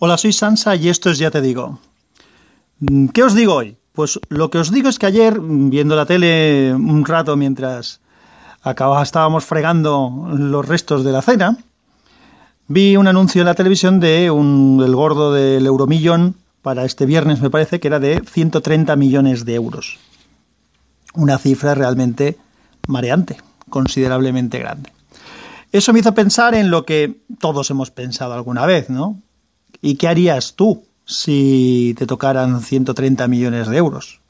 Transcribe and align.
Hola, 0.00 0.16
soy 0.16 0.32
Sansa 0.32 0.76
y 0.76 0.88
esto 0.88 1.10
es 1.10 1.18
Ya 1.18 1.32
Te 1.32 1.40
Digo. 1.40 1.80
Mm, 2.78 3.08
¿Qué 3.08 3.24
os 3.24 3.34
digo 3.34 3.54
hoy? 3.54 3.76
Pues 3.92 4.20
lo 4.28 4.48
que 4.48 4.58
os 4.58 4.70
digo 4.70 4.88
es 4.88 4.96
que 4.96 5.06
ayer, 5.06 5.40
viendo 5.40 5.96
la 5.96 6.06
tele 6.06 6.72
un 6.72 7.04
rato 7.04 7.36
mientras 7.36 7.98
acababa, 8.62 9.02
estábamos 9.02 9.44
fregando 9.44 10.28
los 10.38 10.68
restos 10.68 11.02
de 11.02 11.10
la 11.10 11.20
cena, 11.20 11.56
vi 12.68 12.96
un 12.96 13.08
anuncio 13.08 13.42
en 13.42 13.46
la 13.46 13.56
televisión 13.56 13.98
de 13.98 14.30
un, 14.30 14.80
el 14.86 14.94
gordo 14.94 15.32
del 15.32 15.66
Euromillón 15.66 16.36
para 16.62 16.84
este 16.84 17.04
viernes, 17.04 17.40
me 17.40 17.50
parece, 17.50 17.80
que 17.80 17.88
era 17.88 17.98
de 17.98 18.22
130 18.24 18.94
millones 18.94 19.44
de 19.44 19.56
euros. 19.56 19.98
Una 21.14 21.38
cifra 21.38 21.74
realmente 21.74 22.38
mareante, 22.86 23.38
considerablemente 23.68 24.60
grande. 24.60 24.92
Eso 25.72 25.92
me 25.92 25.98
hizo 25.98 26.14
pensar 26.14 26.54
en 26.54 26.70
lo 26.70 26.84
que 26.84 27.20
todos 27.40 27.68
hemos 27.72 27.90
pensado 27.90 28.34
alguna 28.34 28.64
vez, 28.64 28.90
¿no? 28.90 29.20
¿Y 29.80 29.96
qué 29.96 30.08
harías 30.08 30.54
tú 30.54 30.82
si 31.04 31.94
te 31.98 32.06
tocaran 32.06 32.60
130 32.60 33.28
millones 33.28 33.68
de 33.68 33.76
euros? 33.76 34.20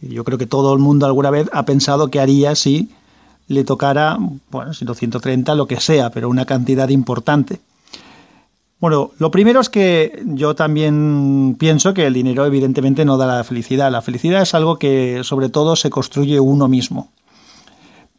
Yo 0.00 0.24
creo 0.24 0.38
que 0.38 0.46
todo 0.46 0.72
el 0.72 0.78
mundo 0.78 1.06
alguna 1.06 1.30
vez 1.30 1.48
ha 1.52 1.64
pensado 1.64 2.08
qué 2.08 2.20
haría 2.20 2.54
si 2.54 2.90
le 3.48 3.64
tocara, 3.64 4.16
bueno, 4.50 4.72
si 4.72 4.84
no 4.84 4.94
130, 4.94 5.54
lo 5.54 5.66
que 5.66 5.80
sea, 5.80 6.10
pero 6.10 6.28
una 6.28 6.46
cantidad 6.46 6.88
importante. 6.88 7.60
Bueno, 8.78 9.10
lo 9.18 9.30
primero 9.30 9.60
es 9.60 9.68
que 9.68 10.22
yo 10.24 10.54
también 10.54 11.56
pienso 11.58 11.92
que 11.92 12.06
el 12.06 12.14
dinero 12.14 12.46
evidentemente 12.46 13.04
no 13.04 13.18
da 13.18 13.26
la 13.26 13.44
felicidad. 13.44 13.90
La 13.90 14.00
felicidad 14.00 14.40
es 14.40 14.54
algo 14.54 14.78
que 14.78 15.20
sobre 15.22 15.50
todo 15.50 15.76
se 15.76 15.90
construye 15.90 16.40
uno 16.40 16.66
mismo. 16.66 17.10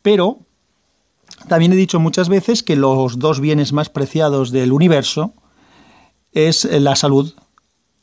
Pero 0.03 0.37
también 1.47 1.73
he 1.73 1.75
dicho 1.75 1.99
muchas 1.99 2.29
veces 2.29 2.61
que 2.61 2.75
los 2.75 3.17
dos 3.17 3.39
bienes 3.39 3.73
más 3.73 3.89
preciados 3.89 4.51
del 4.51 4.71
universo 4.71 5.33
es 6.33 6.65
la 6.65 6.95
salud 6.95 7.33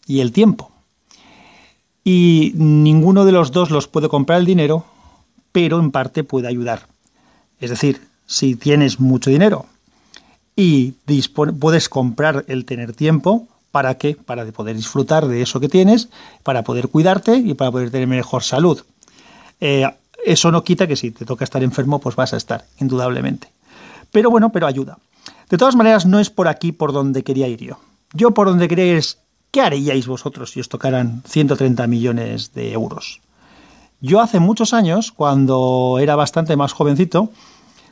y 0.06 0.20
el 0.20 0.32
tiempo. 0.32 0.70
Y 2.04 2.52
ninguno 2.54 3.24
de 3.24 3.32
los 3.32 3.52
dos 3.52 3.70
los 3.70 3.88
puede 3.88 4.08
comprar 4.08 4.40
el 4.40 4.46
dinero, 4.46 4.84
pero 5.52 5.78
en 5.78 5.90
parte 5.90 6.24
puede 6.24 6.48
ayudar. 6.48 6.86
Es 7.60 7.70
decir, 7.70 8.00
si 8.26 8.54
tienes 8.54 9.00
mucho 9.00 9.30
dinero 9.30 9.66
y 10.56 10.94
puedes 11.58 11.88
comprar 11.88 12.44
el 12.48 12.64
tener 12.64 12.92
tiempo, 12.94 13.46
¿para 13.70 13.96
qué? 13.96 14.16
Para 14.16 14.46
poder 14.46 14.76
disfrutar 14.76 15.26
de 15.28 15.42
eso 15.42 15.60
que 15.60 15.68
tienes, 15.68 16.08
para 16.42 16.62
poder 16.62 16.88
cuidarte 16.88 17.36
y 17.36 17.54
para 17.54 17.70
poder 17.70 17.90
tener 17.90 18.08
mejor 18.08 18.42
salud. 18.42 18.82
Eh, 19.60 19.86
eso 20.24 20.50
no 20.50 20.64
quita 20.64 20.86
que 20.86 20.96
si 20.96 21.10
te 21.10 21.24
toca 21.24 21.44
estar 21.44 21.62
enfermo, 21.62 22.00
pues 22.00 22.16
vas 22.16 22.32
a 22.32 22.36
estar, 22.36 22.64
indudablemente. 22.80 23.48
Pero 24.10 24.30
bueno, 24.30 24.50
pero 24.50 24.66
ayuda. 24.66 24.98
De 25.48 25.58
todas 25.58 25.76
maneras, 25.76 26.06
no 26.06 26.18
es 26.20 26.30
por 26.30 26.48
aquí 26.48 26.72
por 26.72 26.92
donde 26.92 27.22
quería 27.22 27.48
ir 27.48 27.60
yo. 27.60 27.78
Yo 28.12 28.32
por 28.32 28.48
donde 28.48 28.96
es, 28.96 29.18
¿qué 29.50 29.60
haríais 29.60 30.06
vosotros 30.06 30.50
si 30.50 30.60
os 30.60 30.68
tocaran 30.68 31.22
130 31.26 31.86
millones 31.86 32.52
de 32.54 32.72
euros? 32.72 33.20
Yo 34.00 34.20
hace 34.20 34.40
muchos 34.40 34.72
años, 34.72 35.12
cuando 35.12 35.98
era 36.00 36.16
bastante 36.16 36.56
más 36.56 36.72
jovencito, 36.72 37.30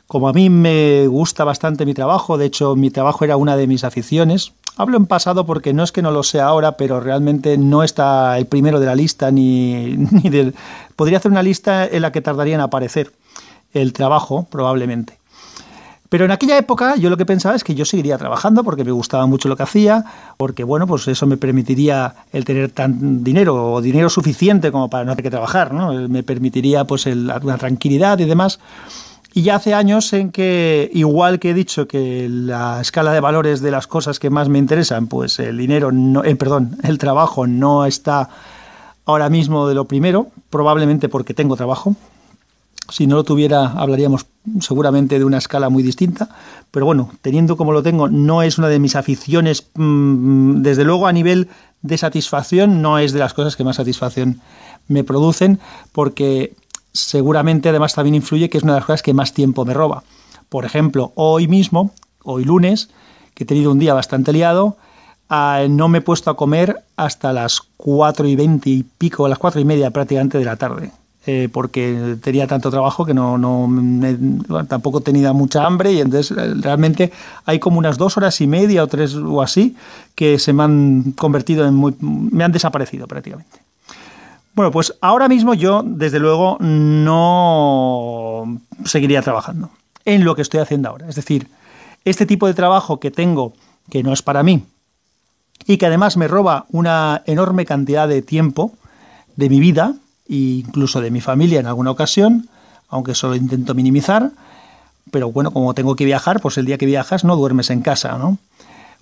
como 0.07 0.29
a 0.29 0.33
mí 0.33 0.49
me 0.49 1.07
gusta 1.07 1.43
bastante 1.43 1.85
mi 1.85 1.93
trabajo, 1.93 2.37
de 2.37 2.45
hecho 2.45 2.75
mi 2.75 2.89
trabajo 2.89 3.25
era 3.25 3.35
una 3.35 3.57
de 3.57 3.67
mis 3.67 3.83
aficiones, 3.83 4.53
Hablo 4.77 4.97
en 4.97 5.07
pasado 5.07 5.47
porque 5.47 5.73
no 5.73 5.83
es 5.83 5.91
que 5.91 6.03
no 6.03 6.11
lo 6.11 6.21
sea 6.21 6.45
ahora, 6.45 6.73
pero 6.73 6.99
realmente 6.99 7.57
no 7.57 7.81
está 7.81 8.37
el 8.37 8.45
primero 8.45 8.79
de 8.79 8.85
la 8.85 8.95
lista 8.95 9.31
ni, 9.31 9.97
ni 10.11 10.29
del... 10.29 10.53
Podría 10.95 11.17
hacer 11.17 11.31
una 11.31 11.41
lista 11.41 11.85
en 11.87 12.03
la 12.03 12.11
que 12.11 12.21
tardaría 12.21 12.55
en 12.55 12.61
aparecer 12.61 13.11
el 13.73 13.91
trabajo, 13.91 14.47
probablemente. 14.51 15.16
Pero 16.09 16.25
en 16.25 16.31
aquella 16.31 16.57
época 16.57 16.95
yo 16.95 17.09
lo 17.09 17.17
que 17.17 17.25
pensaba 17.25 17.55
es 17.55 17.63
que 17.63 17.75
yo 17.75 17.85
seguiría 17.85 18.17
trabajando 18.17 18.63
porque 18.63 18.83
me 18.83 18.91
gustaba 18.91 19.25
mucho 19.25 19.49
lo 19.49 19.57
que 19.57 19.63
hacía, 19.63 20.05
porque 20.37 20.63
bueno, 20.63 20.87
pues 20.87 21.07
eso 21.07 21.25
me 21.27 21.37
permitiría 21.37 22.15
el 22.31 22.45
tener 22.45 22.71
tan 22.71 23.23
dinero 23.23 23.73
o 23.73 23.81
dinero 23.81 24.09
suficiente 24.09 24.71
como 24.71 24.89
para 24.89 25.03
no 25.03 25.11
tener 25.11 25.23
que 25.23 25.31
trabajar, 25.31 25.73
¿no? 25.73 25.91
Me 26.07 26.23
permitiría 26.23 26.85
pues 26.85 27.07
el, 27.07 27.27
la 27.27 27.57
tranquilidad 27.57 28.19
y 28.19 28.25
demás. 28.25 28.59
Y 29.37 29.43
ya 29.43 29.57
hace 29.57 29.75
años 29.75 30.13
en 30.13 30.31
que, 30.31 30.89
igual 30.95 31.37
que 31.37 31.51
he 31.51 31.53
dicho 31.53 31.87
que 31.87 32.27
la 32.27 32.81
escala 32.81 33.11
de 33.11 33.19
valores 33.19 33.61
de 33.61 33.69
las 33.69 33.85
cosas 33.85 34.17
que 34.17 34.31
más 34.31 34.49
me 34.49 34.57
interesan, 34.57 35.05
pues 35.05 35.37
el 35.37 35.57
dinero, 35.57 35.91
no, 35.91 36.23
eh, 36.23 36.35
perdón, 36.35 36.77
el 36.81 36.97
trabajo 36.97 37.45
no 37.45 37.85
está 37.85 38.29
ahora 39.05 39.29
mismo 39.29 39.67
de 39.67 39.75
lo 39.75 39.85
primero, 39.85 40.29
probablemente 40.49 41.07
porque 41.07 41.35
tengo 41.35 41.55
trabajo. 41.55 41.95
Si 42.89 43.05
no 43.05 43.15
lo 43.15 43.23
tuviera, 43.23 43.71
hablaríamos 43.71 44.25
seguramente 44.61 45.19
de 45.19 45.25
una 45.25 45.37
escala 45.37 45.69
muy 45.69 45.83
distinta. 45.83 46.29
Pero 46.71 46.85
bueno, 46.85 47.11
teniendo 47.21 47.57
como 47.57 47.71
lo 47.73 47.83
tengo, 47.83 48.07
no 48.07 48.43
es 48.43 48.57
una 48.57 48.69
de 48.69 48.79
mis 48.79 48.95
aficiones, 48.95 49.67
mmm, 49.75 50.61
desde 50.61 50.83
luego 50.83 51.07
a 51.07 51.13
nivel 51.13 51.49
de 51.81 51.97
satisfacción, 51.97 52.81
no 52.81 52.97
es 52.99 53.13
de 53.13 53.19
las 53.19 53.33
cosas 53.33 53.55
que 53.55 53.63
más 53.63 53.75
satisfacción 53.75 54.41
me 54.87 55.03
producen, 55.03 55.59
porque 55.91 56.55
seguramente 56.93 57.69
además 57.69 57.93
también 57.93 58.15
influye 58.15 58.49
que 58.49 58.57
es 58.57 58.63
una 58.63 58.73
de 58.73 58.79
las 58.79 58.87
cosas 58.87 59.03
que 59.03 59.13
más 59.13 59.33
tiempo 59.33 59.65
me 59.65 59.73
roba. 59.73 60.03
Por 60.49 60.65
ejemplo, 60.65 61.11
hoy 61.15 61.47
mismo, 61.47 61.91
hoy 62.23 62.45
lunes, 62.45 62.89
que 63.33 63.43
he 63.43 63.47
tenido 63.47 63.71
un 63.71 63.79
día 63.79 63.93
bastante 63.93 64.33
liado, 64.33 64.77
uh, 65.29 65.67
no 65.69 65.89
me 65.89 65.99
he 65.99 66.01
puesto 66.01 66.31
a 66.31 66.37
comer 66.37 66.83
hasta 66.95 67.33
las 67.33 67.61
cuatro 67.75 68.27
y 68.27 68.35
veinte 68.35 68.69
y 68.69 68.83
pico, 68.83 69.25
a 69.25 69.29
las 69.29 69.37
cuatro 69.37 69.59
y 69.61 69.65
media 69.65 69.91
prácticamente 69.91 70.37
de 70.37 70.45
la 70.45 70.55
tarde. 70.55 70.91
Eh, 71.29 71.49
porque 71.51 72.15
tenía 72.23 72.47
tanto 72.47 72.71
trabajo 72.71 73.05
que 73.05 73.13
no, 73.13 73.37
no 73.37 73.67
me, 73.67 74.17
tampoco 74.63 75.01
tenía 75.01 75.33
mucha 75.33 75.65
hambre 75.65 75.91
y 75.91 75.99
entonces 75.99 76.31
eh, 76.37 76.53
realmente 76.61 77.11
hay 77.43 77.59
como 77.59 77.79
unas 77.79 77.97
dos 77.97 78.15
horas 78.15 78.39
y 78.39 78.47
media 78.47 78.81
o 78.81 78.87
tres 78.87 79.13
o 79.13 79.41
así 79.41 79.75
que 80.15 80.39
se 80.39 80.53
me 80.53 80.63
han 80.63 81.11
convertido 81.17 81.67
en 81.67 81.73
muy... 81.73 81.93
me 81.99 82.45
han 82.45 82.53
desaparecido 82.53 83.07
prácticamente. 83.07 83.59
Bueno, 84.53 84.71
pues 84.71 84.93
ahora 85.01 85.27
mismo 85.27 85.53
yo, 85.53 85.83
desde 85.85 86.19
luego, 86.19 86.57
no 86.61 88.59
seguiría 88.85 89.21
trabajando 89.21 89.69
en 90.05 90.23
lo 90.23 90.33
que 90.33 90.43
estoy 90.43 90.61
haciendo 90.61 90.87
ahora. 90.87 91.09
Es 91.09 91.15
decir, 91.15 91.49
este 92.05 92.25
tipo 92.25 92.47
de 92.47 92.53
trabajo 92.53 93.01
que 93.01 93.11
tengo, 93.11 93.51
que 93.91 94.01
no 94.01 94.13
es 94.13 94.21
para 94.21 94.43
mí, 94.43 94.63
y 95.65 95.77
que 95.77 95.87
además 95.87 96.15
me 96.15 96.29
roba 96.29 96.67
una 96.69 97.21
enorme 97.25 97.65
cantidad 97.65 98.07
de 98.07 98.21
tiempo 98.21 98.71
de 99.35 99.49
mi 99.49 99.59
vida, 99.59 99.93
incluso 100.27 101.01
de 101.01 101.11
mi 101.11 101.21
familia 101.21 101.59
en 101.59 101.67
alguna 101.67 101.91
ocasión, 101.91 102.49
aunque 102.89 103.15
solo 103.15 103.35
intento 103.35 103.73
minimizar, 103.73 104.31
pero 105.11 105.31
bueno, 105.31 105.51
como 105.51 105.73
tengo 105.73 105.95
que 105.95 106.05
viajar, 106.05 106.41
pues 106.41 106.57
el 106.57 106.65
día 106.65 106.77
que 106.77 106.85
viajas 106.85 107.23
no 107.23 107.35
duermes 107.35 107.69
en 107.69 107.81
casa, 107.81 108.17
¿no? 108.17 108.37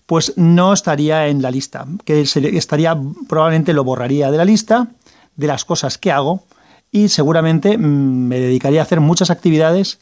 Pues 0.05 0.33
no 0.35 0.71
estaría 0.73 1.27
en 1.27 1.41
la 1.41 1.49
lista, 1.49 1.85
que 2.05 2.21
estaría, 2.21 2.95
probablemente 3.27 3.73
lo 3.73 3.83
borraría 3.83 4.29
de 4.29 4.37
la 4.37 4.45
lista, 4.45 4.87
de 5.35 5.47
las 5.47 5.65
cosas 5.65 5.97
que 5.97 6.11
hago 6.11 6.43
y 6.91 7.09
seguramente 7.09 7.77
mm, 7.77 7.81
me 7.81 8.39
dedicaría 8.39 8.81
a 8.81 8.83
hacer 8.83 8.99
muchas 8.99 9.29
actividades, 9.29 9.99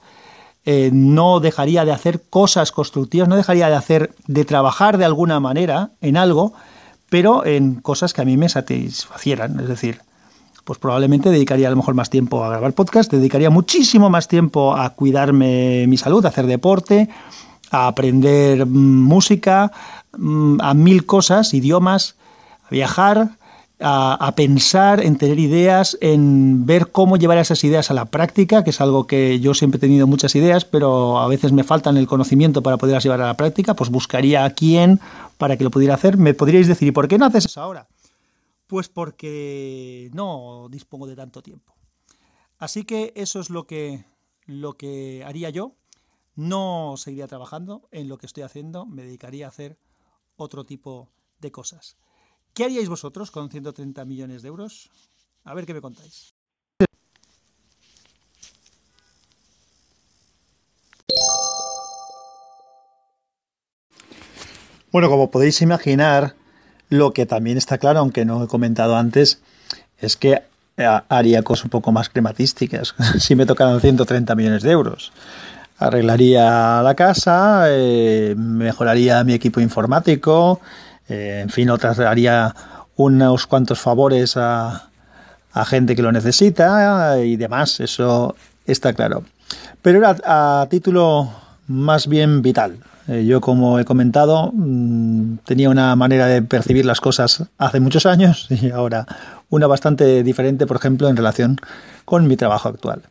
eh, 0.66 0.92
no 0.94 1.40
dejaría 1.40 1.86
de 1.86 1.92
hacer 1.92 2.22
cosas 2.30 2.72
constructivas, 2.72 3.28
no 3.28 3.36
dejaría 3.36 3.70
de 3.70 3.76
hacer, 3.76 4.14
de 4.28 4.46
trabajar 4.46 4.98
de 4.98 5.06
alguna 5.06 5.40
manera 5.40 5.92
en 6.02 6.18
algo, 6.18 6.54
pero 7.10 7.46
en 7.46 7.76
cosas 7.76 8.14
que 8.14 8.22
a 8.22 8.26
mí 8.26 8.38
me 8.38 8.50
satisfacieran, 8.50 9.60
es 9.60 9.68
decir, 9.68 10.02
pues 10.64 10.80
probablemente 10.80 11.30
dedicaría 11.30 11.68
a 11.68 11.72
lo 11.72 11.78
mejor 11.78 11.94
más 11.94 12.10
tiempo 12.10 12.44
a 12.44 12.50
grabar 12.50 12.74
podcast, 12.74 13.12
dedicaría 13.12 13.50
muchísimo 13.50 14.10
más 14.10 14.28
tiempo 14.28 14.76
a 14.76 14.90
cuidarme 14.92 15.86
mi 15.88 15.98
salud, 15.98 16.26
a 16.26 16.30
hacer 16.30 16.48
deporte, 16.48 17.10
a 17.72 17.88
aprender 17.88 18.66
mm, 18.66 18.70
música, 18.70 19.72
mm, 20.18 20.62
a 20.62 20.74
mil 20.74 21.06
cosas, 21.06 21.54
idiomas, 21.54 22.16
a 22.66 22.70
viajar, 22.70 23.32
a, 23.82 24.14
a, 24.14 24.36
pensar, 24.36 25.04
en 25.04 25.18
tener 25.18 25.40
ideas, 25.40 25.98
en 26.00 26.66
ver 26.66 26.92
cómo 26.92 27.18
llevar 27.18 27.38
esas 27.40 27.64
ideas 27.66 27.92
a 27.92 27.94
la 27.94 28.06
práctica, 28.06 28.64
que 28.64 28.70
es 28.70 28.80
algo 28.80 29.08
que 29.08 29.42
yo 29.42 29.54
siempre 29.54 29.78
he 29.78 29.82
tenido 29.82 30.08
muchas 30.08 30.36
ideas, 30.36 30.64
pero 30.64 31.20
a 31.20 31.28
veces 31.28 31.52
me 31.52 31.66
faltan 31.66 31.98
el 31.98 32.08
conocimiento 32.08 32.64
para 32.64 32.78
poderlas 32.78 33.04
llevar 33.04 33.22
a 33.22 33.28
la 33.28 33.34
práctica, 33.34 33.74
pues 33.74 33.90
buscaría 33.90 34.46
a 34.46 34.52
quién 34.52 35.02
para 35.38 35.58
que 35.58 35.66
lo 35.66 35.72
pudiera 35.72 35.96
hacer. 35.96 36.18
Me 36.18 36.34
podríais 36.34 36.68
decir, 36.68 36.88
¿y 36.88 36.92
por 36.92 37.10
qué 37.10 37.18
no 37.18 37.26
haces 37.26 37.46
eso 37.46 37.62
ahora? 37.62 37.88
Pues 38.74 38.90
porque 38.90 40.10
no 40.14 40.68
dispongo 40.68 41.06
de 41.06 41.16
tanto 41.16 41.44
tiempo. 41.44 41.76
Así 42.58 42.86
que 42.86 43.14
eso 43.16 43.40
es 43.40 43.52
lo 43.52 43.68
que, 43.68 44.04
lo 44.48 44.74
que 44.74 45.24
haría 45.24 45.52
yo. 45.52 45.76
No 46.34 46.96
seguiría 46.98 47.28
trabajando 47.28 47.88
en 47.92 48.10
lo 48.10 48.18
que 48.18 48.26
estoy 48.26 48.42
haciendo, 48.42 48.88
me 48.88 49.04
dedicaría 49.04 49.46
a 49.46 49.50
hacer 49.50 49.78
otro 50.38 50.66
tipo 50.66 51.12
de 51.40 51.52
cosas. 51.52 51.98
¿Qué 52.56 52.64
haríais 52.64 52.90
vosotros 52.90 53.30
con 53.30 53.52
130 53.52 54.06
millones 54.06 54.42
de 54.42 54.48
euros? 54.48 54.90
A 55.44 55.54
ver 55.54 55.68
qué 55.68 55.76
me 55.76 55.82
contáis. 55.82 56.34
Bueno, 64.92 65.10
como 65.10 65.30
podéis 65.30 65.62
imaginar, 65.62 66.36
lo 66.94 67.12
que 67.12 67.26
también 67.26 67.58
está 67.58 67.78
claro, 67.80 68.00
aunque 68.00 68.24
no 68.24 68.44
he 68.44 68.48
comentado 68.48 68.96
antes, 68.96 69.40
es 69.98 70.16
que 70.16 70.44
haría 71.10 71.44
cosas 71.44 71.66
un 71.66 71.70
poco 71.72 71.92
más 71.92 72.10
crematísticas 72.10 72.96
si 73.20 73.36
me 73.36 73.46
tocaran 73.46 73.80
130 73.80 74.36
millones 74.36 74.64
de 74.64 74.72
euros. 74.72 75.12
Arreglaría 75.80 76.82
la 76.84 76.94
casa, 76.96 77.66
eh, 77.68 78.36
mejoraría 78.38 79.24
mi 79.24 79.34
equipo 79.34 79.60
informático, 79.60 80.60
Eh, 81.10 81.42
en 81.44 81.50
fin, 81.50 81.70
otras 81.70 82.00
haría 82.00 82.56
unos 82.96 83.46
cuantos 83.46 83.82
favores 83.82 84.38
a, 84.38 84.88
a 85.52 85.66
gente 85.66 85.98
que 85.98 86.02
lo 86.02 86.14
necesita 86.14 87.20
y 87.20 87.36
demás, 87.36 87.82
eso 87.82 88.38
está 88.66 88.94
claro. 88.94 89.26
Pero 89.82 90.00
era 90.00 90.16
a 90.24 90.66
título 90.70 91.30
más 91.68 92.08
bien 92.08 92.42
vital. 92.42 92.78
Eh, 93.08 93.26
yo, 93.26 93.42
como 93.42 93.80
he 93.80 93.86
comentado, 93.86 94.52
mm, 94.54 95.38
tenía 95.46 95.70
una 95.70 95.96
manera 95.96 96.28
de 96.28 96.42
percibir 96.42 96.86
las 96.86 97.02
cosas 97.02 97.44
hace 97.58 97.80
muchos 97.80 98.06
años 98.06 98.48
y 98.50 98.72
ahora 98.72 99.06
una 99.50 99.68
bastante 99.68 100.24
diferente, 100.24 100.66
por 100.66 100.78
ejemplo, 100.78 101.10
en 101.10 101.18
relación 101.18 101.58
con 102.06 102.28
mi 102.28 102.38
trabajo 102.38 102.70
actual. 102.70 103.04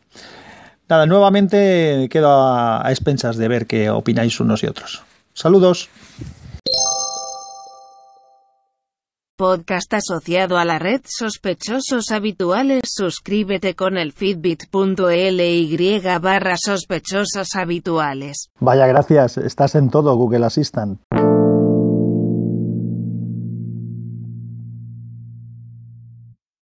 Nada, 0.89 1.05
nuevamente 1.05 2.07
quedo 2.11 2.29
a, 2.31 2.85
a 2.85 2.91
expensas 2.91 3.37
de 3.37 3.47
ver 3.47 3.67
qué 3.67 3.89
opináis 3.89 4.39
unos 4.39 4.63
y 4.63 4.67
otros. 4.67 5.03
Saludos. 5.33 5.89
Podcast 9.43 9.93
asociado 9.93 10.57
a 10.57 10.63
la 10.63 10.79
red 10.79 11.01
Sospechosos 11.03 12.11
Habituales. 12.11 12.83
Suscríbete 12.85 13.75
con 13.75 13.97
el 13.97 14.13
fitbit.ly 14.13 16.01
barra 16.21 16.55
sospechosos 16.55 17.49
habituales. 17.53 18.51
Vaya 18.61 18.87
gracias, 18.87 19.37
estás 19.37 19.75
en 19.75 19.89
todo 19.89 20.15
Google 20.15 20.45
Assistant. 20.45 21.01